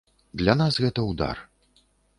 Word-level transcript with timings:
Для 0.41 0.55
нас 0.63 0.79
гэта 0.87 1.07
ўдар. 1.11 1.47